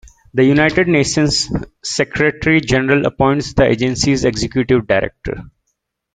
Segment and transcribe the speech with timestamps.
[0.33, 1.47] The United Nations
[1.83, 5.43] Secretary-General appoints the agency's Executive Director.